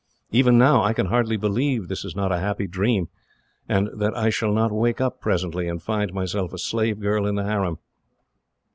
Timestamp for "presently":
5.21-5.67